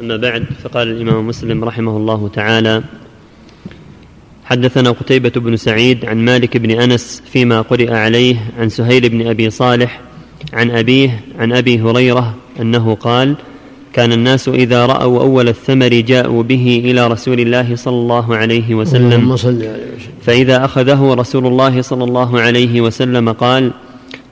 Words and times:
أما 0.00 0.16
بعد 0.16 0.44
فقال 0.62 0.88
الإمام 0.88 1.26
مسلم 1.26 1.64
رحمه 1.64 1.96
الله 1.96 2.28
تعالى 2.28 2.82
حدثنا 4.44 4.90
قتيبة 4.90 5.32
بن 5.36 5.56
سعيد 5.56 6.04
عن 6.04 6.24
مالك 6.24 6.56
بن 6.56 6.70
أنس 6.70 7.22
فيما 7.32 7.60
قرئ 7.60 7.92
عليه 7.92 8.36
عن 8.58 8.68
سهيل 8.68 9.08
بن 9.08 9.26
أبي 9.26 9.50
صالح 9.50 10.00
عن 10.52 10.70
أبيه 10.70 11.20
عن 11.38 11.52
أبي 11.52 11.80
هريرة 11.80 12.34
أنه 12.60 12.94
قال 12.94 13.34
كان 13.92 14.12
الناس 14.12 14.48
إذا 14.48 14.86
رأوا 14.86 15.20
أول 15.20 15.48
الثمر 15.48 15.88
جاءوا 15.88 16.42
به 16.42 16.82
إلى 16.84 17.06
رسول 17.06 17.40
الله 17.40 17.76
صلى 17.76 17.96
الله 17.96 18.36
عليه 18.36 18.74
وسلم. 18.74 19.36
فإذا 20.22 20.64
أخذه 20.64 21.14
رسول 21.14 21.46
الله 21.46 21.82
صلى 21.82 22.04
الله 22.04 22.40
عليه 22.40 22.80
وسلم 22.80 23.32
قال 23.32 23.70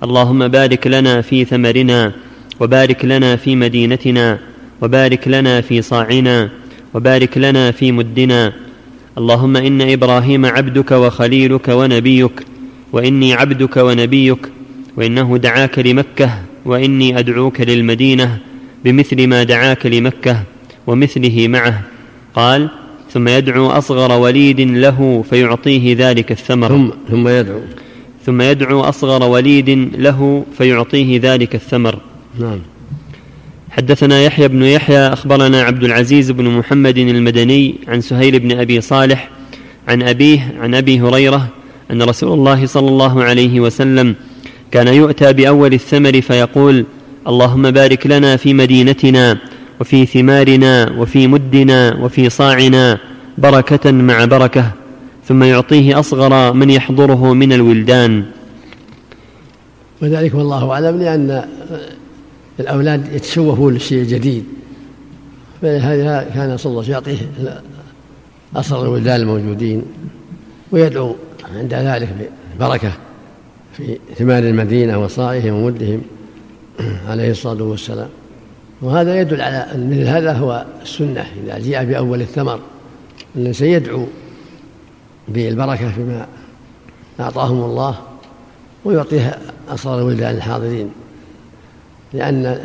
اللهم 0.03 0.49
بارك 0.49 0.87
لنا 0.87 1.21
في 1.21 1.45
ثمرنا 1.45 2.13
وبارك 2.61 3.05
لنا 3.05 3.37
في 3.37 3.57
مدينتنا 3.57 4.39
وبارك 4.85 5.29
لنا 5.29 5.61
في 5.61 5.83
صاعنا 5.83 6.51
وبارك 6.95 7.39
لنا 7.39 7.71
في 7.71 7.93
مدنا. 7.93 8.53
اللهم 9.19 9.57
إن 9.57 9.81
إبراهيم 9.83 10.47
عبدك 10.47 10.93
وخليلك 10.93 11.69
ونبيك 11.69 12.37
وإني 12.93 13.35
عبدك 13.35 13.77
ونبيك 13.77 14.49
وإنه 14.97 15.39
دعاك 15.39 15.79
لمكة 15.79 16.31
وإني 16.65 17.19
أدعوك 17.19 17.61
للمدينة 17.61 18.39
بمثل 18.85 19.27
ما 19.27 19.43
دعاك 19.43 19.87
لمكة 19.87 20.43
ومثله 20.87 21.49
معه. 21.49 21.83
قال 22.35 22.69
ثم 23.11 23.29
يدعو 23.29 23.67
أصغر 23.67 24.13
وليد 24.13 24.61
له 24.61 25.25
فيعطيه 25.31 25.97
ذلك 25.99 26.33
الثمر. 26.33 26.69
ثم 26.69 26.91
ثم 27.11 27.29
يدعو. 27.29 27.61
ثم 28.27 28.41
يدعو 28.43 28.81
أصغر 28.81 29.23
وليد 29.23 29.71
له 29.99 30.45
فيعطيه 30.59 31.21
ذلك 31.23 31.55
الثمر. 31.55 31.99
نعم. 32.41 32.74
حدثنا 33.77 34.23
يحيى 34.23 34.49
بن 34.49 34.63
يحيى 34.63 34.99
أخبرنا 34.99 35.63
عبد 35.63 35.85
العزيز 35.85 36.31
بن 36.31 36.45
محمد 36.45 36.99
المدني 36.99 37.75
عن 37.89 38.01
سهيل 38.01 38.39
بن 38.39 38.61
أبي 38.61 38.81
صالح 38.81 39.31
عن 39.89 40.03
أبيه 40.03 40.55
عن 40.61 40.75
أبي 40.75 41.01
هريرة 41.01 41.49
أن 41.91 42.03
رسول 42.03 42.33
الله 42.33 42.67
صلى 42.67 42.89
الله 42.89 43.25
عليه 43.25 43.61
وسلم 43.61 44.15
كان 44.71 44.89
يؤتى 44.89 45.33
بأول 45.33 45.75
الثمر 45.75 46.21
فيقول 46.21 46.85
اللهم 47.29 47.71
بارك 47.71 48.07
لنا 48.07 48.37
في 48.37 48.55
مدينتنا 48.55 49.39
وفي 49.81 50.07
ثمارنا 50.07 50.93
وفي 50.99 51.27
مدنا 51.27 51.97
وفي 52.01 52.31
صاعنا 52.31 52.99
بركة 53.39 53.91
مع 53.91 54.25
بركة 54.25 54.73
ثم 55.29 55.43
يعطيه 55.43 55.99
أصغر 55.99 56.53
من 56.53 56.71
يحضره 56.71 57.35
من 57.35 57.53
الولدان. 57.53 58.25
وذلك 60.03 60.35
والله 60.35 60.73
أعلم 60.73 60.99
لأن 60.99 61.45
الأولاد 62.61 63.13
يتشوفون 63.13 63.73
للشيء 63.73 64.03
الجديد 64.03 64.45
فلهذا 65.63 66.31
كان 66.35 66.57
صلى 66.57 66.71
الله 66.71 66.85
عليه 66.85 66.93
وسلم 66.99 67.15
يعطيه 67.45 67.63
أصغر 68.57 68.83
الولدان 68.83 69.21
الموجودين 69.21 69.83
ويدعو 70.73 71.15
عند 71.55 71.75
ذلك 71.75 72.09
ببركة 72.59 72.93
في 73.77 73.99
ثمان 74.19 74.47
المدينة 74.47 75.03
وصائهم 75.03 75.55
ومدهم 75.55 76.03
عليه 77.09 77.31
الصلاة 77.31 77.63
والسلام. 77.63 78.09
وهذا 78.83 79.21
يدل 79.21 79.41
على 79.41 79.57
أن 79.57 80.03
هذا 80.03 80.33
هو 80.33 80.67
السنة 80.83 81.27
إذا 81.45 81.59
جاء 81.59 81.85
بأول 81.85 82.21
الثمر 82.21 82.61
الإنسان 83.37 83.69
يدعو 83.69 84.07
بالبركة 85.29 85.91
فيما 85.93 86.27
أعطاهم 87.21 87.65
الله 87.65 87.99
ويعطيها 88.85 89.39
أصغر 89.69 89.99
الولدان 89.99 90.35
الحاضرين. 90.37 90.91
لأن 92.15 92.59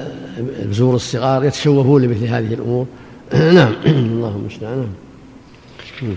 البزور 0.61 0.95
الصغار 0.95 1.45
يتشوفون 1.45 2.02
لمثل 2.02 2.25
هذه 2.25 2.53
الأمور. 2.53 2.86
نعم. 3.33 3.73
اللهم 3.86 4.42
المستعان 4.42 4.88
نعم. 6.02 6.16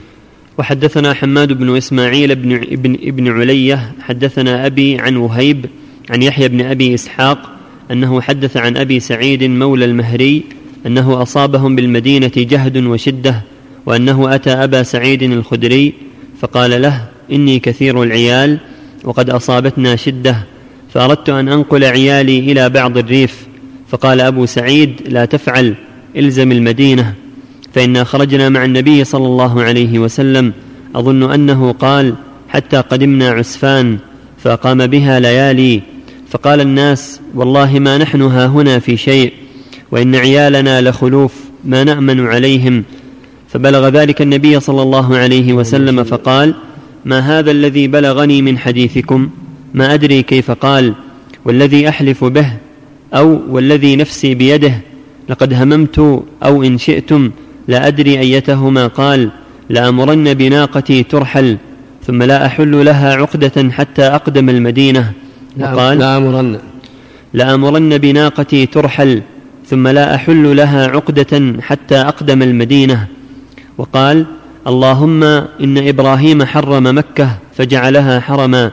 وحدثنا 0.59 1.15
حماد 1.15 1.53
بن 1.53 1.77
إسماعيل 1.77 2.35
بن 2.35 2.55
ابن, 2.55 2.95
ابن 3.03 3.29
علية 3.29 3.93
حدثنا 4.01 4.67
أبي 4.67 4.99
عن 4.99 5.17
وهيب 5.17 5.67
عن 6.11 6.23
يحيى 6.23 6.49
بن 6.49 6.61
أبي 6.61 6.95
إسحاق 6.95 7.51
أنه 7.91 8.21
حدث 8.21 8.57
عن 8.57 8.77
أبي 8.77 9.01
سعيد 9.01 9.45
مولى 9.45 9.85
المهري 9.85 10.43
أنه 10.87 11.23
أصابهم 11.23 11.77
بالمدينة 11.77 12.33
جهد 12.37 12.77
وشدة 12.77 13.43
وأنه 13.87 14.35
أتى 14.35 14.51
أبا 14.51 14.83
سعيد 14.83 15.23
الخدري 15.23 15.95
فقال 16.41 16.83
له 16.83 17.09
إني 17.33 17.59
كثير 17.59 18.03
العيال 18.03 18.59
وقد 19.05 19.31
أصابتنا 19.31 19.97
شدة 19.97 20.37
فأردت 20.95 21.29
أن 21.29 21.49
أنقل 21.49 21.85
عيالي 21.85 22.39
إلى 22.39 22.69
بعض 22.69 22.99
الريف 22.99 23.47
فقال 23.89 24.21
أبو 24.21 24.47
سعيد 24.47 24.93
لا 25.09 25.25
تفعل 25.25 25.75
إلزم 26.17 26.53
المدينة. 26.53 27.15
فإنا 27.75 28.05
خرجنا 28.05 28.49
مع 28.49 28.65
النبي 28.65 29.05
صلى 29.05 29.27
الله 29.27 29.63
عليه 29.63 29.99
وسلم. 29.99 30.53
أظن 30.95 31.33
أنه 31.33 31.73
قال 31.73 32.15
حتى 32.49 32.77
قدمنا 32.77 33.31
عسفان 33.31 33.99
فأقام 34.39 34.87
بها 34.87 35.21
ليالي. 35.21 35.83
فقال 36.31 36.61
الناس 36.61 37.21
والله 37.35 37.79
ما 37.79 37.99
نحن 37.99 38.23
ها 38.23 38.47
هنا 38.47 38.79
في 38.79 38.97
شيء 38.97 39.33
وإن 39.91 40.15
عيالنا 40.15 40.81
لخلوف 40.81 41.35
ما 41.65 41.85
نأمن 41.85 42.27
عليهم. 42.27 42.85
فبلغ 43.49 43.89
ذلك 43.89 44.23
النبي 44.23 44.61
صلى 44.61 44.83
الله 44.83 45.17
عليه 45.17 45.53
وسلم 45.53 46.05
فقال 46.05 46.55
ما 47.05 47.19
هذا 47.19 47.51
الذي 47.51 47.89
بلغني 47.89 48.43
من 48.43 48.59
حديثكم؟ 48.59 49.31
ما 49.75 49.95
أدري 49.95 50.23
كيف 50.23 50.51
قال 50.51 50.95
والذي 51.45 51.89
أحلف 51.89 52.25
به 52.25 52.47
أو 53.15 53.41
والذي 53.49 53.97
نفسي 53.97 54.35
بيده 54.35 54.75
لقد 55.29 55.55
هممت 55.55 55.99
أو 56.45 56.63
إن 56.63 56.79
شئتم 56.79 57.31
لا 57.69 57.87
أدري 57.87 58.19
أيتهما 58.19 58.87
قال 58.87 59.31
لأمرن 59.69 60.35
بناقتي 60.35 61.03
ترحل 61.03 61.59
ثم 62.07 62.23
لا 62.23 62.47
أحل 62.47 62.85
لها 62.85 63.15
عقدة 63.15 63.71
حتى 63.71 64.03
أقدم 64.03 64.49
المدينة. 64.49 65.13
وقال 65.61 65.99
لأمرن 65.99 66.59
لأمرن 67.35 67.99
بناقتي 67.99 68.67
ترحل 68.67 69.23
ثم 69.67 69.89
لا 69.89 70.15
أحل 70.15 70.57
لها 70.57 70.87
عقدة 70.87 71.63
حتى 71.63 71.97
أقدم 71.97 72.43
المدينة. 72.43 73.07
وقال 73.79 74.27
اللهم 74.67 75.23
إن 75.65 75.89
إبراهيم 75.89 76.45
حرم 76.45 76.99
مكة 76.99 77.29
فجعلها 77.57 78.21
حرما 78.21 78.71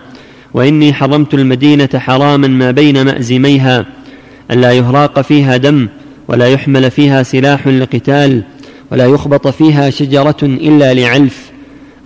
وإني 0.53 0.93
حرمت 0.93 1.33
المدينة 1.33 1.89
حراما 1.95 2.47
ما 2.47 2.71
بين 2.71 3.05
مأزميها 3.05 3.85
الا 4.51 4.71
يهراق 4.71 5.21
فيها 5.21 5.57
دم 5.57 5.87
ولا 6.27 6.47
يحمل 6.47 6.91
فيها 6.91 7.23
سلاح 7.23 7.67
لقتال 7.67 8.43
ولا 8.91 9.05
يخبط 9.05 9.47
فيها 9.47 9.89
شجرة 9.89 10.37
إلا 10.43 10.93
لعلف. 10.93 11.51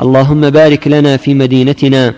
اللهم 0.01 0.49
بارك 0.49 0.87
لنا 0.87 1.17
في 1.17 1.33
مدينتنا 1.33 2.13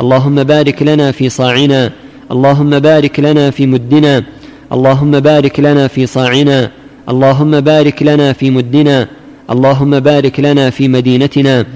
اللهم 0.00 0.44
بارك 0.44 0.82
لنا 0.82 1.12
في 1.12 1.28
صاعنا 1.28 1.92
اللهم 2.32 2.78
بارك 2.78 3.20
لنا 3.20 3.50
في 3.50 3.66
مدنا 3.66 4.24
اللهم 4.72 5.20
بارك 5.20 5.60
لنا 5.60 5.88
في 5.88 6.06
صاعنا 6.06 6.70
اللهم 7.08 7.60
بارك 7.60 8.02
لنا 8.02 8.32
في 8.32 8.50
مدنا 8.50 9.08
اللهم 9.50 10.00
بارك 10.00 10.40
لنا 10.40 10.70
في 10.70 10.88
مدينتنا. 10.88 11.66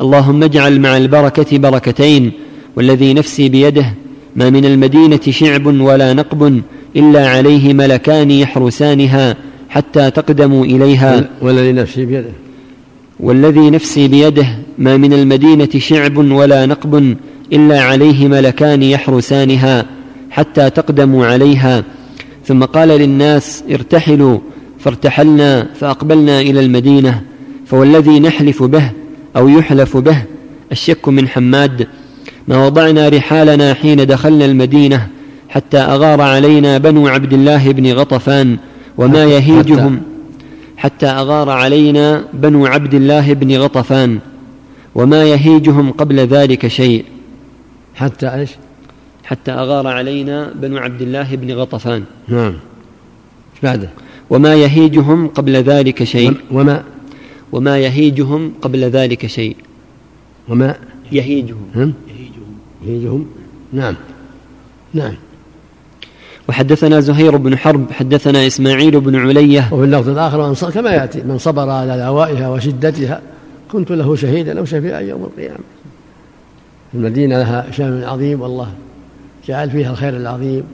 اللهم 0.00 0.42
اجعل 0.42 0.80
مع 0.80 0.96
البركة 0.96 1.58
بركتين. 1.58 2.32
والذي 2.76 3.14
نفسي 3.14 3.48
بيده 3.48 3.86
ما 4.36 4.50
من 4.50 4.64
المدينة 4.64 5.20
شعب 5.30 5.66
ولا 5.66 6.12
نقب 6.12 6.62
إلا 6.96 7.28
عليه 7.28 7.72
ملكان 7.72 8.30
يحرسانها 8.30 9.36
حتى 9.68 10.10
تقدموا 10.10 10.64
إليها. 10.64 11.28
والذي 11.42 11.72
نفسي 11.72 12.04
بيده. 12.06 12.30
والذي 13.20 13.70
نفسي 13.70 14.08
بيده 14.08 14.46
ما 14.78 14.96
من 14.96 15.12
المدينة 15.12 15.68
شعب 15.76 16.16
ولا 16.16 16.66
نقب 16.66 17.16
إلا 17.52 17.80
عليه 17.80 18.28
ملكان 18.28 18.82
يحرسانها 18.82 19.86
حتى 20.30 20.70
تقدموا 20.70 21.26
عليها. 21.26 21.84
ثم 22.46 22.64
قال 22.64 22.88
للناس 22.88 23.64
ارتحلوا 23.70 24.38
فارتحلنا 24.78 25.68
فأقبلنا 25.74 26.40
إلى 26.40 26.60
المدينة 26.60 27.22
فوالذي 27.66 28.20
نحلف 28.20 28.62
به 28.62 28.90
أو 29.36 29.48
يحلف 29.48 29.96
به 29.96 30.22
الشك 30.72 31.08
من 31.08 31.28
حماد. 31.28 31.86
ما 32.48 32.66
وضعنا 32.66 33.08
رحالنا 33.08 33.74
حين 33.74 34.06
دخلنا 34.06 34.44
المدينة 34.44 35.08
حتى 35.48 35.78
أغار 35.78 36.20
علينا 36.20 36.78
بنو 36.78 37.08
عبد 37.08 37.32
الله 37.32 37.72
بن 37.72 37.92
غطفان 37.92 38.58
وما 38.98 39.24
يهيجهم. 39.24 40.02
حتى 40.76 41.06
أغار 41.06 41.50
علينا 41.50 42.24
بنو 42.32 42.66
عبد 42.66 42.94
الله 42.94 43.32
بن 43.32 43.56
غطفان 43.56 44.18
وما 44.94 45.24
يهيجهم 45.24 45.92
قبل 45.92 46.20
ذلك 46.20 46.66
شيء. 46.66 47.04
حتى 47.94 48.26
إيش؟ 48.26 48.50
حتى 49.24 49.52
أغار 49.52 49.86
علينا 49.86 50.52
بنو 50.54 50.78
عبد 50.78 51.02
الله 51.02 51.36
بن 51.36 51.52
غطفان. 51.52 52.04
نعم. 52.28 52.54
بعده؟ 53.62 53.90
وما 54.30 54.54
يهيجهم 54.54 55.28
قبل 55.28 55.56
ذلك 55.56 56.04
شيء. 56.04 56.34
وما 56.50 56.82
وما 57.52 57.78
يهيجهم 57.78 58.52
قبل 58.62 58.84
ذلك 58.84 59.26
شيء. 59.26 59.56
وما 60.48 60.74
يهيجهم. 61.12 61.92
هم؟ 62.84 62.90
يهيجهم 62.90 63.26
نعم. 63.72 63.94
نعم. 64.94 65.14
وحدثنا 66.48 67.00
زهير 67.00 67.36
بن 67.36 67.58
حرب 67.58 67.92
حدثنا 67.92 68.46
إسماعيل 68.46 69.00
بن 69.00 69.16
علية. 69.16 69.68
وفي 69.72 69.84
اللفظ 69.84 70.08
الآخر 70.08 70.48
من 70.48 70.54
كما 70.54 70.90
يأتي 70.90 71.22
من 71.22 71.38
صبر 71.38 71.70
على 71.70 71.96
لوائها 71.96 72.48
وشدتها 72.48 73.20
كنت 73.72 73.90
له 73.92 74.16
شهيدا 74.16 74.58
أو 74.58 74.64
شفيعا 74.64 75.00
يوم 75.00 75.24
القيامة. 75.24 75.58
المدينة 76.94 77.38
لها 77.38 77.70
شأن 77.70 78.04
عظيم 78.04 78.40
والله. 78.40 78.68
جعل 79.48 79.70
فيها 79.70 79.90
الخير 79.90 80.16
العظيم 80.16 80.64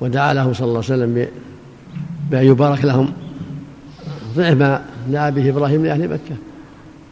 ودعا 0.00 0.34
له 0.34 0.52
صلى 0.52 0.68
الله 0.68 0.82
عليه 0.84 0.94
وسلم 0.94 1.26
بأن 2.30 2.46
يبارك 2.46 2.84
لهم. 2.84 3.12
ضعف 4.36 4.56
ما 4.56 4.82
دعا 5.08 5.30
به 5.30 5.48
إبراهيم 5.48 5.86
لأهل 5.86 6.08
مكة 6.08 6.36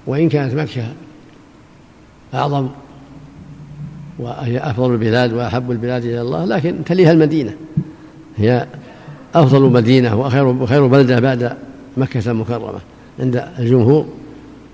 وإن 0.07 0.29
كانت 0.29 0.55
مكة 0.55 0.87
أعظم. 2.35 2.69
وهي 4.19 4.59
أفضل 4.59 4.93
البلاد 4.93 5.33
وأحب 5.33 5.71
البلاد 5.71 6.05
إلى 6.05 6.21
الله 6.21 6.45
لكن 6.45 6.85
تليها 6.85 7.13
المدينة. 7.13 7.53
هي 8.37 8.67
أفضل 9.35 9.63
مدينة 9.63 10.21
وخير 10.21 10.47
وخير 10.47 10.87
بلدة 10.87 11.21
بعد 11.21 11.53
مكة 11.97 12.31
المكرمة 12.31 12.79
عند 13.21 13.45
الجمهور 13.59 14.07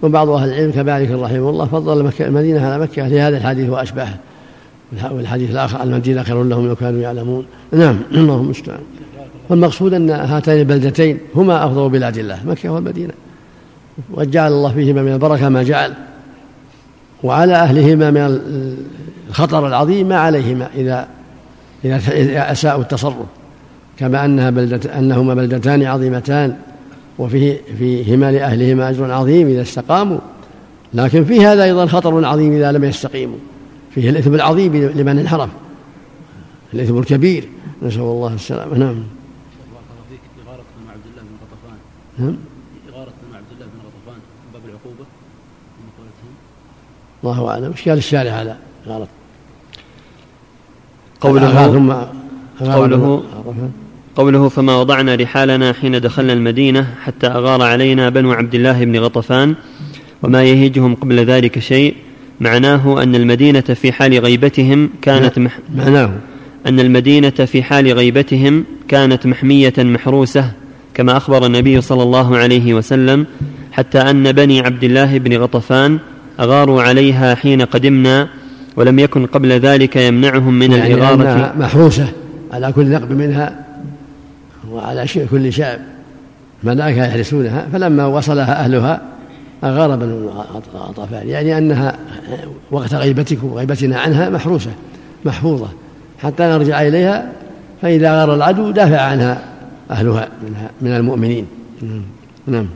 وبعض 0.02 0.28
أهل 0.28 0.48
العلم 0.48 0.70
كمالك 0.70 1.10
رحمه 1.10 1.50
الله 1.50 1.64
فضل 1.64 2.04
مكة 2.04 2.26
المدينة 2.26 2.66
على 2.66 2.82
مكة 2.82 3.08
لهذا 3.08 3.36
الحديث 3.36 3.70
وأشباهه 3.70 4.18
والحديث 5.10 5.50
الآخر 5.50 5.82
المدينة 5.82 6.22
خير 6.22 6.42
لهم 6.42 6.68
لو 6.68 6.76
كانوا 6.76 7.00
يعلمون. 7.00 7.46
نعم 7.72 7.98
اللهم 8.14 8.44
المستعان. 8.44 8.80
والمقصود 9.48 9.94
أن 9.94 10.10
هاتين 10.10 10.54
البلدتين 10.54 11.18
هما 11.34 11.66
أفضل 11.66 11.88
بلاد 11.88 12.18
الله 12.18 12.38
مكة 12.46 12.70
والمدينة. 12.70 13.12
وجعل 14.14 14.52
الله 14.52 14.72
فيهما 14.72 15.02
من 15.02 15.12
البركة 15.12 15.48
ما 15.48 15.62
جعل 15.62 15.92
وعلى 17.22 17.54
أهلهما 17.54 18.10
من 18.10 18.40
الخطر 19.30 19.66
العظيم 19.66 20.08
ما 20.08 20.16
عليهما 20.16 20.70
إذا 20.74 21.08
إذا 21.84 22.52
أساءوا 22.52 22.82
التصرف 22.82 23.26
كما 23.98 24.24
أنها 24.24 24.50
بلدة 24.50 24.98
أنهما 24.98 25.34
بلدتان 25.34 25.82
عظيمتان 25.82 26.56
وفيه 27.18 27.60
فيهما 27.78 28.32
لأهلهما 28.32 28.90
أجر 28.90 29.12
عظيم 29.12 29.48
إذا 29.48 29.62
استقاموا. 29.62 30.18
لكن 30.94 31.24
في 31.24 31.46
هذا 31.46 31.64
أيضا 31.64 31.86
خطر 31.86 32.24
عظيم 32.24 32.52
إذا 32.52 32.72
لم 32.72 32.84
يستقيموا. 32.84 33.38
فيه 33.94 34.10
الإثم 34.10 34.34
العظيم 34.34 34.76
لمن 34.76 35.18
انحرف. 35.18 35.50
الإثم 36.74 36.98
الكبير. 36.98 37.48
نسأل 37.82 38.00
الله 38.00 38.34
السلامة. 38.34 38.78
نعم. 38.78 39.02
مع 40.86 40.92
عبد 40.92 41.06
الله 41.06 41.22
بن 41.22 41.34
غطفان 41.42 41.78
نعم 42.18 42.36
مع 43.32 43.36
عبد 43.36 43.46
الله 43.52 43.66
بن 43.66 43.78
غطفان 43.78 44.20
باب 44.52 44.62
العقوبة 44.64 45.04
الله 47.24 47.50
أعلم. 47.50 47.72
إشكال 47.72 47.98
الشارع 47.98 48.32
على 48.32 48.56
غلط 48.86 49.08
قوله 51.20 51.72
ثم 51.72 51.92
قوله 52.64 53.22
قوله 54.16 54.48
فما 54.48 54.76
وضعنا 54.76 55.14
رحالنا 55.14 55.72
حين 55.72 56.00
دخلنا 56.00 56.32
المدينة 56.32 56.86
حتى 57.04 57.26
أغار 57.26 57.62
علينا 57.62 58.08
بنو 58.08 58.32
عبد 58.32 58.54
الله 58.54 58.84
بن 58.84 58.98
غطفان 58.98 59.54
وما 60.22 60.44
يهيجهم 60.44 60.94
قبل 60.94 61.24
ذلك 61.24 61.58
شيء. 61.58 61.94
معناه 62.40 63.02
أن 63.02 63.14
المدينة 63.14 63.60
في 63.60 63.92
حال 63.92 64.18
غيبتهم 64.18 64.90
كانت 65.02 65.38
مح... 65.38 65.58
معناه. 65.74 66.10
أن 66.66 66.80
المدينة 66.80 67.30
في 67.30 67.62
حال 67.62 67.92
غيبتهم 67.92 68.64
كانت 68.88 69.26
محمية 69.26 69.72
محروسة 69.78 70.50
كما 70.94 71.16
أخبر 71.16 71.46
النبي 71.46 71.80
صلى 71.80 72.02
الله 72.02 72.36
عليه 72.36 72.74
وسلم 72.74 73.26
حتى 73.72 73.98
أن 73.98 74.32
بني 74.32 74.60
عبد 74.60 74.84
الله 74.84 75.18
بن 75.18 75.36
غطفان 75.36 75.98
أغاروا 76.40 76.82
عليها 76.82 77.34
حين 77.34 77.62
قدمنا 77.62 78.28
ولم 78.76 78.98
يكن 78.98 79.26
قبل 79.26 79.52
ذلك 79.52 79.96
يمنعهم 79.96 80.58
من 80.58 80.72
يعني 80.72 80.94
الإغارة 80.94 81.52
محروسة 81.58 82.06
على 82.52 82.72
كل 82.72 82.90
نقب 82.90 83.12
منها 83.12 83.64
وعلى 84.70 85.06
كل 85.30 85.52
شعب 85.52 85.78
ملائكة 86.64 87.04
يحرسونها 87.04 87.66
فلما 87.72 88.06
وصلها 88.06 88.64
أهلها 88.64 89.00
أغار 89.64 89.96
بنو 89.96 90.28
غطفان 90.74 91.28
يعني 91.28 91.58
أنها 91.58 91.96
وقت 92.70 92.94
غيبتكم 92.94 93.54
غيبتنا 93.54 93.98
عنها 93.98 94.28
محروسة 94.28 94.70
محفوظة. 95.24 95.68
حتى 96.18 96.42
نرجع 96.42 96.82
إليها 96.82 97.32
فإذا 97.82 98.20
غار 98.20 98.34
العدو 98.34 98.70
دافع 98.70 99.00
عنها 99.00 99.42
أهلها 99.90 100.28
منها 100.48 100.70
من 100.80 100.96
المؤمنين. 100.96 101.46
نعم. 102.46 102.66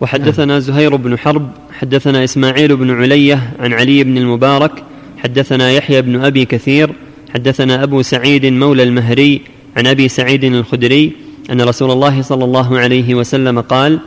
وحدثنا 0.00 0.58
زهير 0.58 0.96
بن 0.96 1.18
حرب 1.18 1.50
حدثنا 1.72 2.24
إسماعيل 2.24 2.76
بن 2.76 2.90
علية 2.90 3.54
عن 3.60 3.72
علي 3.72 4.04
بن 4.04 4.18
المبارك 4.18 4.72
حدثنا 5.18 5.70
يحيى 5.70 6.02
بن 6.02 6.24
أبي 6.24 6.44
كثير 6.44 6.90
حدثنا 7.34 7.82
أبو 7.82 8.02
سعيد 8.02 8.46
مولى 8.46 8.82
المهري 8.82 9.40
عن 9.76 9.86
أبي 9.86 10.08
سعيد 10.08 10.44
الخدري 10.44 11.12
أن 11.50 11.60
رسول 11.60 11.90
الله 11.90 12.22
صلى 12.22 12.44
الله 12.44 12.78
عليه 12.78 13.14
وسلم 13.14 13.60
قال 13.60 13.98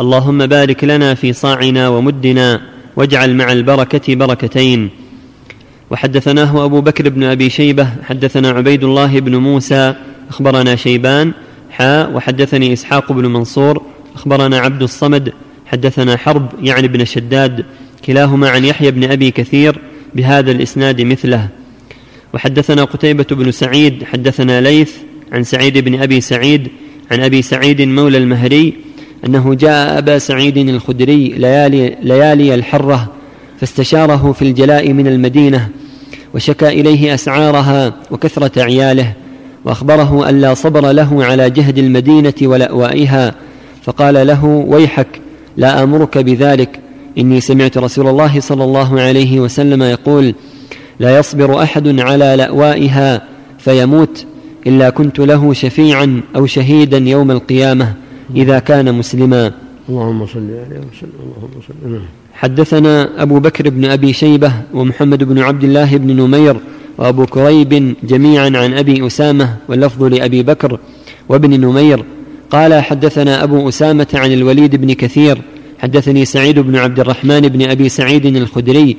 اللهم 0.00 0.46
بارك 0.46 0.84
لنا 0.84 1.14
في 1.14 1.32
صاعنا 1.32 1.88
ومدنا 1.88 2.60
واجعل 2.96 3.34
مع 3.34 3.52
البركة 3.52 4.14
بركتين. 4.14 4.90
وحدثناه 5.90 6.64
أبو 6.64 6.80
بكر 6.80 7.08
بن 7.08 7.24
أبي 7.24 7.50
شيبة 7.50 7.88
حدثنا 8.04 8.50
عبيد 8.50 8.84
الله 8.84 9.20
بن 9.20 9.36
موسى 9.36 9.94
أخبرنا 10.30 10.76
شيبان 10.76 11.32
حاء 11.70 12.12
وحدثني 12.12 12.72
إسحاق 12.72 13.12
بن 13.12 13.26
منصور 13.26 13.82
أخبرنا 14.18 14.58
عبد 14.58 14.82
الصمد 14.82 15.32
حدثنا 15.66 16.16
حرب 16.16 16.48
يعني 16.62 16.88
بن 16.88 17.04
شداد 17.04 17.64
كلاهما 18.04 18.48
عن 18.48 18.64
يحيى 18.64 18.90
بن 18.90 19.10
أبي 19.10 19.30
كثير 19.30 19.78
بهذا 20.14 20.50
الإسناد 20.50 21.00
مثله. 21.00 21.48
وحدثنا 22.34 22.84
قتيبة 22.84 23.26
بن 23.30 23.50
سعيد 23.50 24.04
حدثنا 24.04 24.60
ليث 24.60 24.92
عن 25.32 25.44
سعيد 25.44 25.78
بن 25.78 26.02
أبي 26.02 26.20
سعيد 26.20 26.68
عن 27.10 27.20
أبي 27.20 27.42
سعيد 27.42 27.82
مولى 27.82 28.18
المهري 28.18 28.74
أنه 29.26 29.54
جاء 29.54 29.98
أبا 29.98 30.18
سعيد 30.18 30.56
الخدري 30.56 31.28
ليالي, 31.28 31.96
ليالي 32.02 32.54
الحرة 32.54 33.12
فاستشاره 33.60 34.32
في 34.32 34.42
الجلاء 34.42 34.92
من 34.92 35.06
المدينة 35.06 35.68
وشكى 36.34 36.68
إليه 36.68 37.14
أسعارها 37.14 37.94
وكثرة 38.10 38.62
عياله 38.62 39.12
وأخبره 39.64 40.28
أن 40.28 40.40
لا 40.40 40.54
صبر 40.54 40.92
له 40.92 41.24
على 41.24 41.50
جهد 41.50 41.78
المدينة 41.78 42.34
ولأوائها 42.42 43.34
فقال 43.82 44.26
له 44.26 44.44
ويحك 44.44 45.20
لا 45.56 45.82
أمرك 45.82 46.18
بذلك. 46.18 46.80
إني 47.18 47.40
سمعت 47.40 47.78
رسول 47.78 48.08
الله 48.08 48.40
صلى 48.40 48.64
الله 48.64 49.00
عليه 49.00 49.40
وسلم 49.40 49.82
يقول 49.82 50.34
لا 51.00 51.18
يصبر 51.18 51.62
أحد 51.62 52.00
على 52.00 52.34
لأوائها 52.36 53.22
فيموت 53.58 54.26
إلا 54.66 54.90
كنت 54.90 55.18
له 55.18 55.52
شفيعا 55.52 56.20
أو 56.36 56.46
شهيدا 56.46 56.98
يوم 56.98 57.30
القيامة 57.30 57.94
إذا 58.36 58.58
كان 58.58 58.94
مسلما. 58.94 59.52
اللهم 59.88 60.26
صل 60.26 60.38
عليه 60.38 60.80
وسلم 60.92 61.18
اللهم 61.24 61.60
صل. 61.68 62.00
حدثنا 62.34 63.22
أبو 63.22 63.38
بكر 63.38 63.70
بن 63.70 63.84
أبي 63.84 64.12
شيبة 64.12 64.52
ومحمد 64.74 65.24
بن 65.24 65.38
عبد 65.38 65.64
الله 65.64 65.96
بن 65.96 66.16
نمير 66.16 66.56
وأبو 66.98 67.26
كريب 67.26 67.94
جميعا 68.02 68.50
عن 68.54 68.74
أبي 68.74 69.06
أسامة 69.06 69.56
واللفظ 69.68 70.02
لأبي 70.02 70.42
بكر 70.42 70.78
وابن 71.28 71.60
نمير. 71.60 72.04
قال 72.50 72.82
حدثنا 72.82 73.42
أبو 73.42 73.68
أسامة 73.68 74.06
عن 74.14 74.32
الوليد 74.32 74.76
بن 74.76 74.92
كثير 74.92 75.38
حدثني 75.78 76.24
سعيد 76.24 76.58
بن 76.58 76.76
عبد 76.76 77.00
الرحمن 77.00 77.40
بن 77.40 77.70
أبي 77.70 77.88
سعيد 77.88 78.26
الخدري 78.26 78.96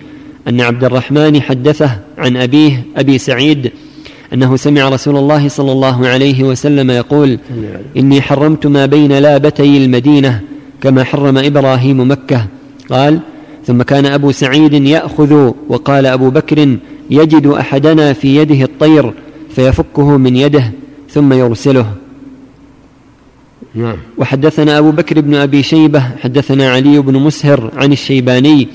أن 0.47 0.61
عبد 0.61 0.83
الرحمن 0.83 1.41
حدثه 1.41 1.99
عن 2.17 2.37
أبيه 2.37 2.83
أبي 2.97 3.17
سعيد 3.17 3.71
أنه 4.33 4.55
سمع 4.55 4.89
رسول 4.89 5.17
الله 5.17 5.47
صلى 5.47 5.71
الله 5.71 6.07
عليه 6.07 6.43
وسلم 6.43 6.91
يقول 6.91 7.39
إني 7.97 8.21
حرمت 8.21 8.67
ما 8.67 8.85
بين 8.85 9.13
لابتي 9.13 9.77
المدينة 9.77 10.41
كما 10.81 11.03
حرم 11.03 11.37
إبراهيم 11.37 12.11
مكة. 12.11 12.45
قال 12.89 13.19
ثم 13.65 13.81
كان 13.81 14.05
أبو 14.05 14.31
سعيد 14.31 14.73
يأخذ 14.73 15.51
وقال 15.69 16.05
أبو 16.05 16.29
بكر 16.29 16.77
يجد 17.09 17.47
أحدنا 17.47 18.13
في 18.13 18.35
يده 18.35 18.63
الطير 18.63 19.13
فيفكه 19.55 20.17
من 20.17 20.35
يده 20.35 20.71
ثم 21.09 21.33
يرسله. 21.33 21.93
نعم 23.75 23.97
وحدثنا 24.17 24.77
أبو 24.77 24.91
بكر 24.91 25.21
بن 25.21 25.35
أبي 25.35 25.63
شيبة 25.63 26.03
حدثنا 26.21 26.71
علي 26.71 26.99
بن 26.99 27.15
مسهر 27.15 27.71
عن 27.75 27.91
الشيباني 27.91 28.67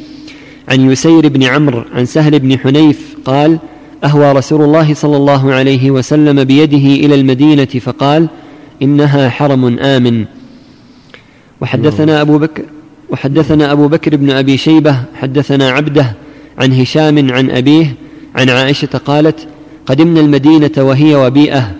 عن 0.68 0.90
يسير 0.90 1.28
بن 1.28 1.42
عمرو 1.42 1.84
عن 1.94 2.04
سهل 2.04 2.38
بن 2.38 2.58
حنيف 2.58 3.16
قال 3.24 3.58
أهوى 4.04 4.32
رسول 4.32 4.62
الله 4.62 4.94
صلى 4.94 5.16
الله 5.16 5.52
عليه 5.52 5.90
وسلم 5.90 6.44
بيده 6.44 7.06
إلى 7.06 7.14
المدينة 7.14 7.64
فقال 7.64 8.28
إنها 8.82 9.28
حرم 9.28 9.78
آمن 9.78 10.24
وحدثنا 11.60 12.12
نعم. 12.12 12.20
أبو 12.20 12.38
بكر 12.38 12.62
وحدثنا 13.10 13.72
أبو 13.72 13.88
بكر 13.88 14.16
بن 14.16 14.30
أبي 14.30 14.56
شيبة 14.56 14.96
حدثنا 15.14 15.70
عبده 15.70 16.12
عن 16.58 16.72
هشام 16.72 17.32
عن 17.32 17.50
أبيه 17.50 17.94
عن 18.34 18.50
عائشة 18.50 19.00
قالت 19.04 19.48
قدمنا 19.86 20.20
المدينة 20.20 20.72
وهي 20.78 21.14
وبيئة 21.14 21.70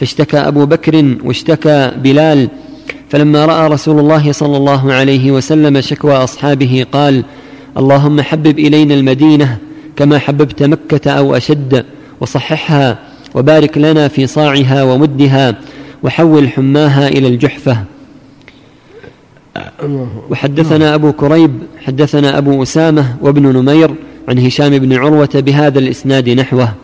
فاشتكى 0.00 0.38
أبو 0.38 0.66
بكر 0.66 1.16
واشتكى 1.24 1.92
بلال 1.96 2.48
فلما 3.14 3.46
رأى 3.46 3.68
رسول 3.68 3.98
الله 3.98 4.32
صلى 4.32 4.56
الله 4.56 4.92
عليه 4.92 5.32
وسلم 5.32 5.80
شكوى 5.80 6.12
أصحابه 6.12 6.86
قال 6.92 7.24
اللهم 7.76 8.20
حبب 8.20 8.58
إلينا 8.58 8.94
المدينة 8.94 9.58
كما 9.96 10.18
حببت 10.18 10.62
مكة 10.62 11.10
أو 11.10 11.36
أشد 11.36 11.84
وصححها 12.20 12.98
وبارك 13.34 13.78
لنا 13.78 14.08
في 14.08 14.26
صاعها 14.26 14.82
ومدها 14.82 15.54
وحول 16.02 16.48
حماها 16.48 17.08
إلى 17.08 17.28
الجحفة. 17.28 17.84
وحدثنا 20.30 20.94
أبو 20.94 21.12
كريب 21.12 21.52
حدثنا 21.84 22.38
أبو 22.38 22.62
أسامة 22.62 23.16
وابن 23.20 23.42
نمير 23.56 23.94
عن 24.28 24.38
هشام 24.38 24.78
بن 24.78 24.92
عروة 24.92 25.30
بهذا 25.34 25.78
الإسناد 25.78 26.28
نحوه. 26.28 26.74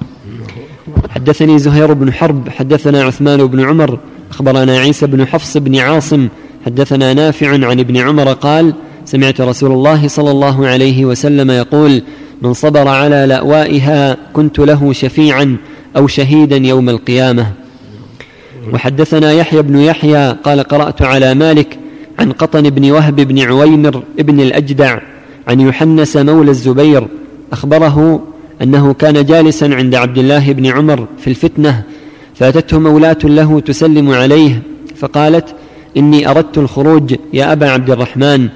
حدثني 1.10 1.58
زهير 1.58 1.92
بن 1.92 2.12
حرب 2.12 2.48
حدثنا 2.48 3.02
عثمان 3.02 3.46
بن 3.46 3.60
عمر 3.60 3.98
أخبرنا 4.30 4.78
عيسى 4.78 5.06
بن 5.06 5.26
حفص 5.26 5.56
بن 5.56 5.76
عاصم 5.76 6.28
حدثنا 6.66 7.14
نافع 7.14 7.48
عن 7.48 7.80
ابن 7.80 7.96
عمر 7.96 8.32
قال 8.32 8.74
سمعت 9.04 9.40
رسول 9.40 9.72
الله 9.72 10.08
صلى 10.08 10.30
الله 10.30 10.66
عليه 10.66 11.04
وسلم 11.04 11.50
يقول 11.50 12.02
من 12.42 12.52
صبر 12.52 12.88
على 12.88 13.26
لأوائها 13.28 14.16
كنت 14.32 14.58
له 14.58 14.92
شفيعا 14.92 15.56
أو 15.96 16.06
شهيدا 16.06 16.56
يوم 16.56 16.88
القيامة. 16.88 17.52
وحدثنا 18.72 19.32
يحيى 19.32 19.62
بن 19.62 19.78
يحيى 19.78 20.36
قال 20.44 20.60
قرأت 20.60 21.02
على 21.02 21.34
مالك 21.34 21.78
عن 22.18 22.32
قطن 22.32 22.62
بن 22.62 22.90
وهب 22.90 23.16
بن 23.16 23.38
عويمر 23.38 24.02
بن 24.18 24.40
الأجدع 24.40 24.98
عن 25.48 25.60
يحنس 25.60 26.16
مولى 26.16 26.50
الزبير 26.50 27.08
أخبره 27.52 28.22
أنه 28.62 28.92
كان 28.92 29.24
جالسا 29.24 29.64
عند 29.64 29.94
عبد 29.94 30.18
الله 30.18 30.52
بن 30.52 30.66
عمر 30.66 31.06
في 31.18 31.30
الفتنة 31.30 31.82
فأتته 32.40 32.78
مولاة 32.78 33.18
له 33.24 33.60
تسلم 33.60 34.10
عليه 34.10 34.62
فقالت 34.96 35.54
إني 35.96 36.30
أردت 36.30 36.58
الخروج 36.58 37.14
يا 37.32 37.52
أبا 37.52 37.70
عبد 37.70 37.90
الرحمن 37.90 38.48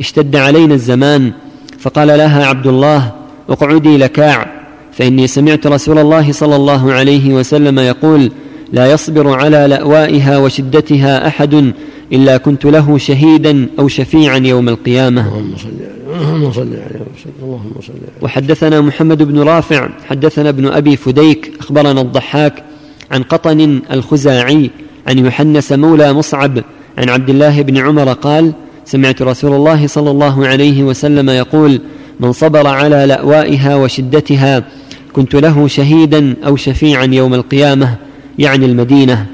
اشتد 0.00 0.36
علينا 0.36 0.74
الزمان. 0.74 1.32
فقال 1.78 2.08
لها 2.08 2.46
عبد 2.46 2.66
الله 2.66 3.12
أقعدي 3.48 3.96
لكاع 3.96 4.46
فإني 4.92 5.26
سمعت 5.26 5.66
رسول 5.66 5.98
الله 5.98 6.32
صلى 6.32 6.56
الله 6.56 6.92
عليه 6.92 7.34
وسلم 7.34 7.78
يقول 7.78 8.32
لا 8.72 8.92
يصبر 8.92 9.38
على 9.38 9.66
لأوائها 9.66 10.38
وشدتها 10.38 11.26
أحد 11.26 11.72
إلا 12.12 12.36
كنت 12.36 12.64
له 12.64 12.98
شهيدا 12.98 13.66
أو 13.78 13.88
شفيعا 13.88 14.36
يوم 14.36 14.68
القيامة. 14.68 15.20
اللهم 15.20 15.56
صل 15.56 15.68
اللهم 16.14 16.52
صل 16.52 16.60
عليه 16.60 17.02
وسلم 17.14 17.32
اللهم 17.42 17.72
صل 17.80 17.92
عليه 17.92 18.22
وحدثنا 18.22 18.80
محمد 18.80 19.22
بن 19.22 19.38
رافع 19.38 19.88
حدثنا 20.08 20.48
ابن 20.48 20.66
أبي 20.66 20.96
فديك 20.96 21.52
أخبرنا 21.60 22.00
الضحاك 22.00 22.64
عن 23.12 23.22
قطن 23.22 23.82
الخزاعي 23.92 24.70
عن 25.06 25.18
يحنس 25.18 25.72
مولى 25.72 26.12
مصعب 26.12 26.58
عن 26.98 27.08
عبد 27.08 27.30
الله 27.30 27.62
بن 27.62 27.78
عمر 27.78 28.12
قال 28.12 28.52
سمعت 28.84 29.22
رسول 29.22 29.52
الله 29.52 29.86
صلى 29.86 30.10
الله 30.10 30.46
عليه 30.46 30.82
وسلم 30.82 31.30
يقول 31.30 31.80
من 32.20 32.32
صبر 32.32 32.66
على 32.66 33.06
لأوائها 33.06 33.76
وشدتها 33.76 34.64
كنت 35.12 35.34
له 35.34 35.68
شهيدا 35.68 36.34
أو 36.46 36.56
شفيعا 36.56 37.04
يوم 37.04 37.34
القيامة 37.34 37.96
يعني 38.38 38.66
المدينة. 38.66 39.26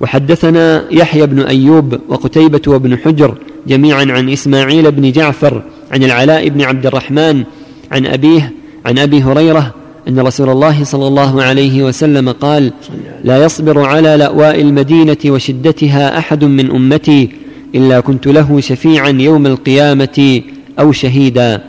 وحدثنا 0.00 0.84
يحيى 0.90 1.26
بن 1.26 1.40
أيوب 1.40 1.98
وقتيبة 2.08 2.60
وابن 2.66 2.98
حجر 2.98 3.34
جميعا 3.66 4.04
عن 4.10 4.28
إسماعيل 4.28 4.92
بن 4.92 5.12
جعفر 5.12 5.62
عن 5.92 6.02
العلاء 6.02 6.48
بن 6.48 6.62
عبد 6.62 6.86
الرحمن 6.86 7.44
عن 7.92 8.06
أبيه 8.06 8.52
عن 8.86 8.98
أبي 8.98 9.22
هريرة 9.22 9.74
أن 10.08 10.20
رسول 10.20 10.50
الله 10.50 10.84
صلى 10.84 11.06
الله 11.06 11.42
عليه 11.42 11.82
وسلم 11.82 12.30
قال 12.32 12.72
لا 13.24 13.44
يصبر 13.44 13.86
على 13.86 14.16
لأواء 14.16 14.60
المدينة 14.60 15.16
وشدتها 15.26 16.18
أحد 16.18 16.44
من 16.44 16.70
أمتي 16.70 17.30
إلا 17.74 18.00
كنت 18.00 18.26
له 18.26 18.60
شفيعا 18.60 19.08
يوم 19.08 19.46
القيامة 19.46 20.42
أو 20.78 20.92
شهيدا. 20.92 21.64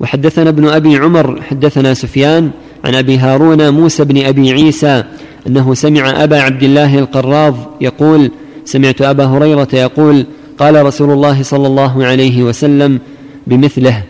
وحدثنا 0.00 0.48
ابن 0.48 0.68
أبي 0.68 0.96
عمر 0.96 1.42
حدثنا 1.42 1.94
سفيان 1.94 2.50
عن 2.84 2.94
أبي 2.94 3.18
هارون 3.18 3.70
موسى 3.70 4.04
بن 4.04 4.24
أبي 4.24 4.52
عيسى 4.52 5.04
أنه 5.46 5.74
سمع 5.74 6.24
أبا 6.24 6.40
عبد 6.40 6.62
الله 6.62 6.98
القراض 6.98 7.54
يقول 7.80 8.30
سمعت 8.64 9.02
أبا 9.02 9.24
هريرة 9.24 9.68
يقول 9.72 10.26
قال 10.58 10.86
رسول 10.86 11.10
الله 11.10 11.42
صلى 11.42 11.66
الله 11.66 12.04
عليه 12.04 12.42
وسلم 12.42 12.98
بمثله 13.46 14.02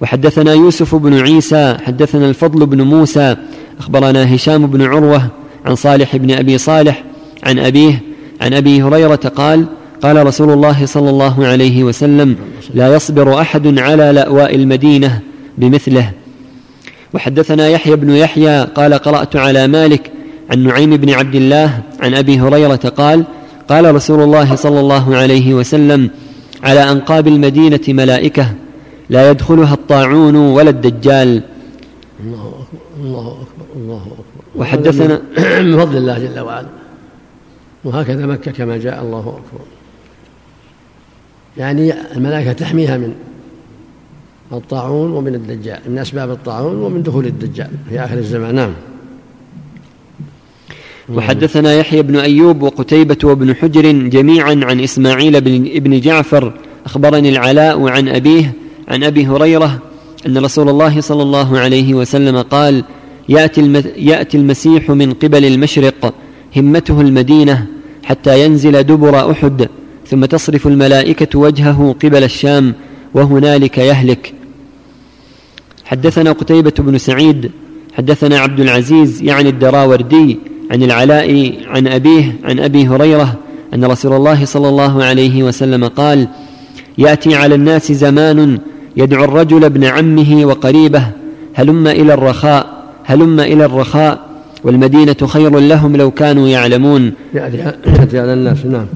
وحدثنا 0.00 0.52
يوسف 0.52 0.94
بن 0.94 1.20
عيسى 1.20 1.76
حدثنا 1.86 2.28
الفضل 2.28 2.66
بن 2.66 2.82
موسى 2.82 3.36
أخبرنا 3.78 4.34
هشام 4.34 4.66
بن 4.66 4.82
عروة 4.82 5.26
عن 5.66 5.74
صالح 5.74 6.16
بن 6.16 6.30
أبي 6.30 6.58
صالح 6.58 7.04
عن 7.42 7.58
أبيه 7.58 8.02
عن 8.40 8.54
أبي 8.54 8.82
هريرة 8.82 9.14
قال 9.36 9.66
قال 10.02 10.26
رسول 10.26 10.50
الله 10.50 10.86
صلى 10.86 11.10
الله 11.10 11.46
عليه 11.46 11.84
وسلم 11.84 12.36
لا 12.74 12.94
يصبر 12.94 13.40
أحد 13.40 13.78
على 13.78 14.12
لأواء 14.12 14.54
المدينة 14.54 15.20
بمثله. 15.58 16.10
وحدثنا 17.14 17.68
يحيى 17.68 17.96
بن 17.96 18.10
يحيى 18.10 18.64
قال 18.64 18.94
قرأت 18.94 19.36
على 19.36 19.66
مالك 19.66 20.10
عن 20.50 20.58
نعيم 20.58 20.96
بن 20.96 21.10
عبد 21.10 21.34
الله 21.34 21.80
عن 22.00 22.14
أبي 22.14 22.40
هريرة 22.40 22.76
قال 22.96 23.24
قال 23.68 23.94
رسول 23.94 24.22
الله 24.22 24.54
صلى 24.54 24.80
الله 24.80 25.16
عليه 25.16 25.54
وسلم 25.54 26.10
على 26.62 26.90
أنقاب 26.90 27.28
المدينة 27.28 27.80
ملائكة 27.88 28.46
لا 29.10 29.30
يدخلها 29.30 29.74
الطاعون 29.74 30.36
ولا 30.36 30.70
الدجال. 30.70 31.42
الله 32.24 32.48
أكبر. 32.48 32.84
الله 33.04 33.26
أكبر. 33.26 33.66
الله 33.76 34.02
أكبر. 34.02 34.44
وحدثنا 34.56 35.22
من 35.62 35.78
فضل 35.78 35.96
الله 35.96 36.18
جل 36.18 36.40
وعلا 36.40 36.68
وهكذا 37.84 38.26
مكة 38.26 38.50
كما 38.50 38.76
جاء 38.76 39.02
الله 39.02 39.20
أكبر. 39.20 39.64
يعني 41.56 41.92
الملائكة 42.16 42.52
تحميها 42.52 42.96
من 42.96 43.14
الطاعون 44.52 45.10
ومن 45.10 45.34
الدجال 45.34 45.78
من 45.88 45.98
أسباب 45.98 46.30
الطاعون 46.30 46.76
ومن 46.76 47.02
دخول 47.02 47.26
الدجال 47.26 47.70
في 47.88 48.00
آخر 48.00 48.18
الزمان. 48.18 48.54
نعم. 48.54 48.72
وحدثنا 51.14 51.74
يحيى 51.74 52.02
بن 52.02 52.16
أيوب 52.16 52.62
وقتيبة 52.62 53.16
وابن 53.24 53.54
حجر 53.54 53.92
جميعا 53.92 54.60
عن 54.62 54.80
إسماعيل 54.80 55.40
بن 55.40 55.70
ابن 55.74 56.00
جعفر 56.00 56.52
أخبرني 56.86 57.28
العلاء 57.28 57.88
عن 57.88 58.08
أبيه 58.08 58.52
عن 58.90 59.04
أبي 59.04 59.26
هريرة 59.26 59.78
أن 60.26 60.38
رسول 60.38 60.68
الله 60.68 61.00
صلى 61.00 61.22
الله 61.22 61.58
عليه 61.58 61.94
وسلم 61.94 62.38
قال 62.38 62.84
يأتي, 63.28 63.82
يأتي 63.96 64.36
المسيح 64.36 64.90
من 64.90 65.12
قبل 65.12 65.44
المشرق 65.44 66.14
همته 66.56 67.00
المدينة 67.00 67.66
حتى 68.04 68.44
ينزل 68.44 68.82
دبر 68.82 69.30
أحد 69.30 69.68
ثم 70.06 70.24
تصرف 70.24 70.66
الملائكة 70.66 71.38
وجهه 71.38 71.94
قبل 72.02 72.24
الشام 72.24 72.74
وهنالك 73.14 73.78
يهلك. 73.78 74.34
حدثنا 75.84 76.32
قتيبة 76.32 76.72
بن 76.78 76.98
سعيد 76.98 77.50
حدثنا 77.94 78.38
عبد 78.38 78.60
العزيز 78.60 79.22
يعني 79.22 79.48
الدراوردي 79.48 80.38
عن 80.70 80.82
العلاء 80.82 81.54
عن 81.66 81.86
أبيه 81.86 82.36
عن 82.44 82.60
أبي 82.60 82.88
هريرة 82.88 83.38
أن 83.74 83.84
رسول 83.84 84.12
الله 84.12 84.44
صلى 84.44 84.68
الله 84.68 85.04
عليه 85.04 85.42
وسلم 85.42 85.84
قال 85.84 86.28
يأتي 86.98 87.34
على 87.34 87.54
الناس 87.54 87.92
زمان 87.92 88.58
يدعو 88.96 89.24
الرجل 89.24 89.64
ابن 89.64 89.84
عمه 89.84 90.44
وقريبه 90.44 91.02
هلم 91.54 91.86
إلى 91.86 92.14
الرخاء 92.14 92.66
هلم 93.04 93.40
إلى 93.40 93.64
الرخاء 93.64 94.20
والمدينة 94.64 95.16
خير 95.24 95.58
لهم 95.58 95.96
لو 95.96 96.10
كانوا 96.10 96.48
يعلمون. 96.48 97.12
يأتي 97.34 98.18
على 98.18 98.32
الناس 98.32 98.66
نعم. 98.66 98.86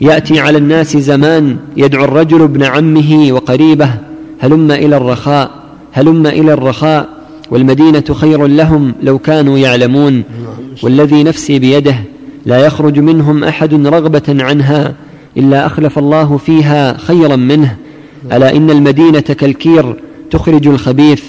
يأتي 0.00 0.40
على 0.40 0.58
الناس 0.58 0.96
زمان 0.96 1.56
يدعو 1.76 2.04
الرجل 2.04 2.42
ابن 2.42 2.62
عمه 2.62 3.28
وقريبه 3.32 3.90
هلم 4.40 4.70
إلى 4.70 4.96
الرخاء 4.96 5.50
هلم 5.92 6.26
إلى 6.26 6.52
الرخاء 6.52 7.08
والمدينة 7.50 8.04
خير 8.12 8.46
لهم 8.46 8.94
لو 9.02 9.18
كانوا 9.18 9.58
يعلمون. 9.58 10.22
والذي 10.82 11.22
نفسي 11.22 11.58
بيده 11.58 11.94
لا 12.46 12.58
يخرج 12.66 12.98
منهم 12.98 13.44
أحد 13.44 13.86
رغبة 13.86 14.22
عنها 14.28 14.94
إلا 15.36 15.66
أخلف 15.66 15.98
الله 15.98 16.36
فيها 16.36 16.96
خيرا 16.98 17.36
منه. 17.36 17.76
ألا 18.32 18.56
إن 18.56 18.70
المدينة 18.70 19.20
كالكير 19.20 19.96
تخرج 20.30 20.66
الخبيث؟ 20.68 21.22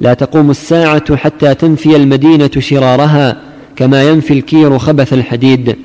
لا 0.00 0.14
تقوم 0.14 0.50
الساعة 0.50 1.16
حتى 1.16 1.54
تنفي 1.54 1.96
المدينة 1.96 2.50
شرارها 2.58 3.40
كما 3.76 4.02
ينفي 4.02 4.32
الكير 4.32 4.78
خبث 4.78 5.12
الحديد. 5.12 5.76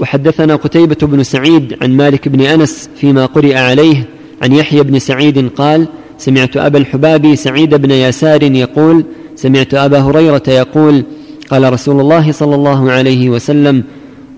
وحدثنا 0.00 0.56
قتيبة 0.56 0.96
بن 1.02 1.22
سعيد 1.22 1.76
عن 1.82 1.96
مالك 1.96 2.28
بن 2.28 2.40
أنس 2.40 2.90
فيما 2.96 3.26
قرئ 3.26 3.54
عليه 3.54 4.08
عن 4.42 4.52
يحيى 4.52 4.82
بن 4.82 4.98
سعيد 4.98 5.48
قال 5.48 5.88
سمعت 6.18 6.56
أبا 6.56 6.78
الحباب 6.78 7.34
سعيد 7.34 7.74
بن 7.74 7.90
يسار 7.90 8.42
يقول 8.42 9.04
سمعت 9.36 9.74
أبا 9.74 9.98
هريرة 9.98 10.42
يقول 10.48 11.04
قال 11.50 11.72
رسول 11.72 12.00
الله 12.00 12.32
صلى 12.32 12.54
الله 12.54 12.90
عليه 12.90 13.30
وسلم 13.30 13.84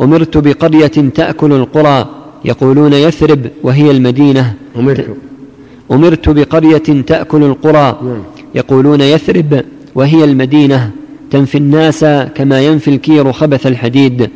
أمرت 0.00 0.36
بقرية 0.36 0.86
تأكل 0.86 1.52
القرى 1.52 2.15
يقولون 2.46 2.92
يثرب 2.92 3.50
وهي 3.62 3.90
المدينة. 3.90 4.54
أمرت. 4.76 5.16
أمرت 5.92 6.28
بقرية 6.28 7.02
تأكل 7.06 7.42
القرى. 7.42 7.98
نعم. 8.02 8.22
يقولون 8.54 9.00
يثرب 9.00 9.62
وهي 9.94 10.24
المدينة. 10.24 10.90
تنفي 11.30 11.58
الناس 11.58 12.04
كما 12.34 12.60
ينفي 12.60 12.88
الكير 12.88 13.32
خبث 13.32 13.66
الحديد. 13.66 14.30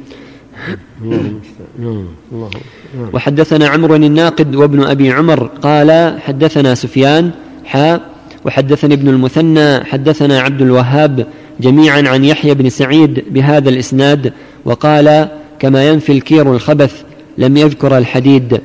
وحدثنا 3.13 3.69
عمرو 3.69 3.95
الناقد 3.95 4.55
وابن 4.55 4.83
أبي 4.83 5.11
عمر 5.11 5.47
قال 5.47 6.19
حدثنا 6.21 6.75
سفيان 6.75 7.31
حا. 7.65 8.01
وحدثني 8.45 8.95
ابن 8.95 9.09
المثنى 9.09 9.85
حدثنا 9.85 10.41
عبد 10.41 10.63
الوهاب 10.63 11.27
جميعا 11.61 12.03
عن 12.09 12.25
يحيى 12.25 12.55
بن 12.55 12.69
سعيد 12.69 13.25
بهذا 13.31 13.69
الإسناد. 13.69 14.33
وقال 14.65 15.29
كما 15.59 15.89
ينفي 15.89 16.13
الكير 16.13 16.53
الخبث 16.53 17.03
لم 17.39 17.57
يذكر 17.57 17.99
الحديد. 17.99 18.61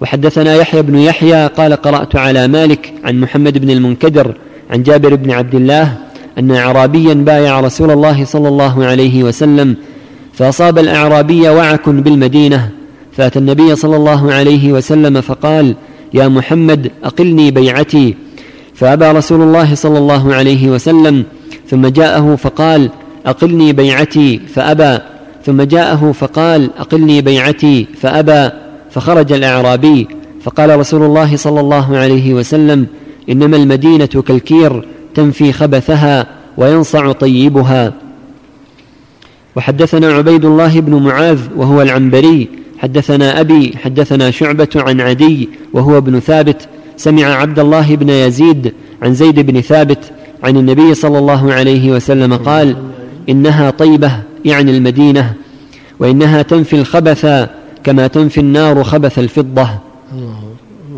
وحدثنا 0.00 0.54
يحيى 0.54 0.82
بن 0.82 0.98
يحيى 0.98 1.46
قال 1.46 1.72
قرأت 1.72 2.16
على 2.16 2.48
مالك 2.48 2.92
عن 3.04 3.20
محمد 3.20 3.58
بن 3.58 3.70
المنكدر 3.70 4.34
عن 4.70 4.82
جابر 4.82 5.14
بن 5.14 5.30
عبد 5.30 5.54
الله 5.54 5.96
أن 6.38 6.50
اعرابيا 6.50 7.14
بايع 7.14 7.60
رسول 7.60 7.90
الله 7.90 8.24
صلى 8.24 8.48
الله 8.48 8.84
عليه 8.84 9.22
وسلم 9.22 9.76
فأصاب 10.32 10.78
الأعرابي 10.78 11.48
وعك 11.48 11.88
بالمدينة. 11.88 12.70
فأتى 13.16 13.38
النبي 13.38 13.76
صلى 13.76 13.96
الله 13.96 14.32
عليه 14.32 14.72
وسلم 14.72 15.20
فقال 15.20 15.74
يا 16.14 16.28
محمد 16.28 16.90
أقلني 17.04 17.50
بيعتي. 17.50 18.14
فأبى 18.74 19.04
رسول 19.04 19.42
الله 19.42 19.74
صلى 19.74 19.98
الله 19.98 20.34
عليه 20.34 20.68
وسلم 20.70 21.24
ثم 21.70 21.86
جاءه 21.86 22.36
فقال 22.36 22.90
أقلني 23.26 23.72
بيعتي. 23.72 24.38
فأبى 24.38 24.98
ثم 25.48 25.62
جاءه 25.62 26.12
فقال 26.12 26.70
أقلني 26.78 27.20
بيعتي 27.20 27.86
فأبى 28.00 28.50
فخرج 28.90 29.32
الأعرابي 29.32 30.08
فقال 30.42 30.78
رسول 30.78 31.02
الله 31.02 31.36
صلى 31.36 31.60
الله 31.60 31.96
عليه 31.96 32.34
وسلم 32.34 32.86
إنما 33.30 33.56
المدينة 33.56 34.06
كالكير 34.06 34.84
تنفي 35.14 35.52
خبثها 35.52 36.26
وينصع 36.56 37.12
طيبها. 37.12 37.92
وحدثنا 39.56 40.12
عبيد 40.12 40.44
الله 40.44 40.80
بن 40.80 40.94
معاذ 40.94 41.38
وهو 41.56 41.82
العنبري 41.82 42.48
حدثنا 42.78 43.40
أبي 43.40 43.76
حدثنا 43.84 44.30
شعبة 44.30 44.68
عن 44.76 45.00
عدي 45.00 45.48
وهو 45.72 45.98
ابن 45.98 46.20
ثابت 46.20 46.68
سمع 46.96 47.26
عبد 47.26 47.58
الله 47.58 47.96
بن 47.96 48.08
يزيد 48.08 48.72
عن 49.02 49.14
زيد 49.14 49.40
بن 49.40 49.60
ثابت 49.60 50.12
عن 50.42 50.56
النبي 50.56 50.94
صلى 50.94 51.18
الله 51.18 51.52
عليه 51.52 51.92
وسلم 51.92 52.34
قال 52.34 52.76
إنها 53.28 53.70
طيبة 53.70 54.27
يعني 54.44 54.76
المدينة 54.76 55.34
وإنها 55.98 56.42
تنفي 56.42 56.76
الخبث 56.76 57.26
كما 57.84 58.06
تنفي 58.06 58.40
النار 58.40 58.84
خبث 58.84 59.18
الفضة. 59.18 59.68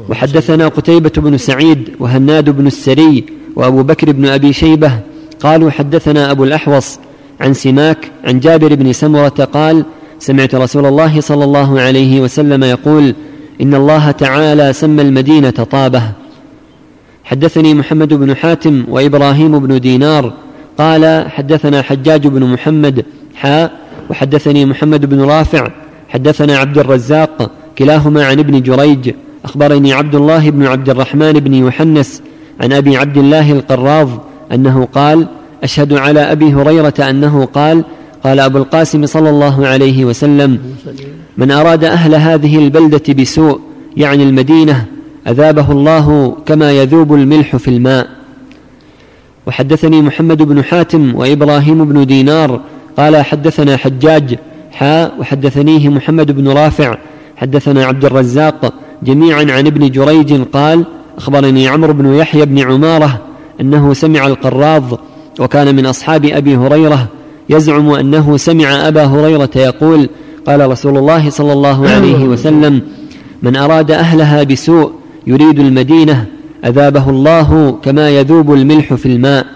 وحدثنا 0.08 0.68
قتيبة 0.68 1.12
بن 1.16 1.38
سعيد 1.38 1.90
وهناد 1.98 2.50
بن 2.50 2.66
السري 2.66 3.24
وأبو 3.56 3.82
بكر 3.82 4.12
بن 4.12 4.26
أبي 4.26 4.52
شيبة 4.52 4.92
قالوا 5.40 5.70
حدثنا 5.70 6.30
أبو 6.30 6.44
الأحوص 6.44 6.98
عن 7.40 7.54
سماك 7.54 8.10
عن 8.24 8.40
جابر 8.40 8.74
بن 8.74 8.92
سمرة 8.92 9.28
قال 9.28 9.84
سمعت 10.18 10.54
رسول 10.54 10.86
الله 10.86 11.20
صلى 11.20 11.44
الله 11.44 11.80
عليه 11.80 12.20
وسلم 12.20 12.64
يقول 12.64 13.14
إن 13.60 13.74
الله 13.74 14.10
تعالى 14.10 14.72
سمى 14.72 15.02
المدينة 15.02 15.50
طابة. 15.50 16.02
حدثني 17.24 17.74
محمد 17.74 18.14
بن 18.14 18.36
حاتم 18.36 18.84
وإبراهيم 18.88 19.58
بن 19.58 19.80
دينار 19.80 20.32
قال 20.78 21.30
حدثنا 21.30 21.82
حجاج 21.82 22.26
بن 22.26 22.44
محمد 22.44 23.04
حاء 23.34 23.72
وحدثني 24.10 24.66
محمد 24.66 25.06
بن 25.06 25.20
رافع 25.20 25.68
حدثنا 26.08 26.58
عبد 26.58 26.78
الرزاق 26.78 27.50
كلاهما 27.78 28.26
عن 28.26 28.38
ابن 28.38 28.62
جريج 28.62 29.14
أخبرني 29.44 29.92
عبد 29.92 30.14
الله 30.14 30.50
بن 30.50 30.66
عبد 30.66 30.90
الرحمن 30.90 31.32
بن 31.32 31.54
يحنس 31.54 32.22
عن 32.60 32.72
أبي 32.72 32.96
عبد 32.96 33.16
الله 33.16 33.52
القراض 33.52 34.08
أنه 34.52 34.88
قال 34.94 35.28
أشهد 35.62 35.92
على 35.92 36.20
أبي 36.20 36.54
هريرة 36.54 36.94
أنه 37.00 37.44
قال 37.44 37.84
قال 38.24 38.40
أبو 38.40 38.58
القاسم 38.58 39.06
صلى 39.06 39.30
الله 39.30 39.66
عليه 39.66 40.04
وسلم 40.04 40.58
من 41.38 41.50
أراد 41.50 41.84
أهل 41.84 42.14
هذه 42.14 42.58
البلدة 42.58 43.12
بسوء 43.12 43.60
يعني 43.96 44.22
المدينة 44.22 44.84
أذابه 45.28 45.72
الله 45.72 46.36
كما 46.46 46.72
يذوب 46.72 47.14
الملح 47.14 47.56
في 47.56 47.68
الماء. 47.68 48.08
وحدثني 49.46 50.02
محمد 50.02 50.42
بن 50.42 50.64
حاتم 50.64 51.14
وإبراهيم 51.14 51.84
بن 51.84 52.06
دينار 52.06 52.60
قال 53.00 53.24
حدثنا 53.24 53.76
حجاج 53.76 54.38
حاء 54.72 55.14
وحدثنيه 55.18 55.88
محمد 55.88 56.32
بن 56.32 56.48
رافع 56.48 56.96
حدثنا 57.36 57.84
عبد 57.84 58.04
الرزاق 58.04 58.74
جميعا 59.02 59.40
عن 59.40 59.66
ابن 59.66 59.90
جريج 59.90 60.42
قال 60.52 60.84
أخبرني 61.18 61.68
عمرو 61.68 61.92
بن 61.92 62.14
يحيى 62.14 62.46
بن 62.46 62.58
عمارة 62.58 63.20
أنه 63.60 63.94
سمع 63.94 64.26
القراض 64.26 65.00
وكان 65.40 65.74
من 65.76 65.86
أصحاب 65.86 66.24
أبي 66.24 66.56
هريرة 66.56 67.08
يزعم 67.48 67.90
أنه 67.90 68.36
سمع 68.36 68.88
أبا 68.88 69.04
هريرة 69.04 69.50
يقول 69.56 70.08
قال 70.46 70.70
رسول 70.70 70.98
الله 70.98 71.30
صلى 71.30 71.52
الله 71.52 71.88
عليه 71.88 72.24
وسلم 72.24 72.82
من 73.42 73.56
أراد 73.56 73.90
أهلها 73.90 74.42
بسوء 74.42 74.92
يريد 75.26 75.58
المدينة 75.58 76.26
أذابه 76.64 77.10
الله 77.10 77.78
كما 77.82 78.10
يذوب 78.10 78.54
الملح 78.54 78.94
في 78.94 79.06
الماء 79.06 79.46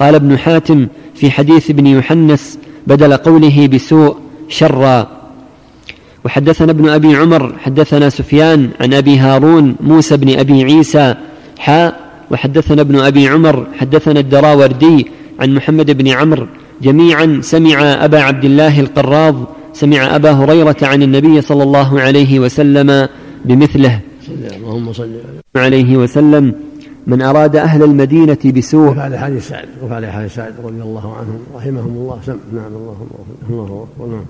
قال 0.00 0.14
ابن 0.14 0.38
حاتم 0.38 0.86
في 1.14 1.30
حديث 1.30 1.70
ابن 1.70 1.86
يحنس 1.86 2.58
بدل 2.90 3.12
قوله 3.26 3.56
بسوء 3.72 4.12
شرا. 4.48 4.98
وحدثنا 6.24 6.72
ابن 6.72 6.88
أبي 6.88 7.10
عمر 7.20 7.42
حدثنا 7.64 8.06
سفيان 8.08 8.60
عن 8.80 8.90
أبي 8.94 9.14
هارون 9.18 9.76
موسى 9.80 10.16
بن 10.16 10.28
أبي 10.42 10.64
عيسى 10.64 11.06
حاء 11.58 11.90
وحدثنا 12.30 12.80
ابن 12.82 12.96
أبي 13.00 13.28
عمر 13.28 13.56
حدثنا 13.78 14.20
الدراوردي 14.20 15.06
عن 15.40 15.48
محمد 15.54 15.88
بن 15.90 16.08
عمرو 16.08 16.46
جميعا 16.82 17.40
سمع 17.42 17.78
أبا 18.06 18.20
عبد 18.28 18.44
الله 18.44 18.80
القراض 18.80 19.36
سمع 19.72 20.00
أبا 20.16 20.30
هريرة 20.30 20.76
عن 20.82 21.00
النبي 21.02 21.40
صلى 21.40 21.62
الله 21.62 21.90
عليه 22.00 22.32
وسلم 22.38 23.08
بمثله. 23.44 23.94
اللهم 24.28 24.92
صل 24.92 25.14
عليه 25.56 25.90
وسلم. 25.96 26.44
من 27.08 27.22
أراد 27.22 27.56
أهل 27.56 27.82
المدينة 27.82 28.38
بسوء. 28.56 28.90
وفعل 28.90 29.18
حديث 29.18 29.48
سعد 29.48 29.68
وفعل 29.82 30.12
حديث 30.12 30.34
سعد 30.34 30.54
رضي 30.64 30.82
الله 30.82 31.16
عنهم 31.16 31.40
رحمهم 31.54 31.86
الله. 31.86 32.18
سم 32.26 32.38
نعم 32.52 32.72
الله 32.80 32.96
الله 33.50 33.86
الله. 34.00 34.24